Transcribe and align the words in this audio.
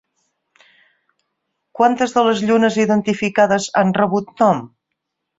Quantes 1.79 2.15
de 2.15 2.23
les 2.27 2.41
llunes 2.47 2.77
identificades 2.85 3.67
han 3.83 3.93
rebut 3.99 4.33
nom? 4.45 4.65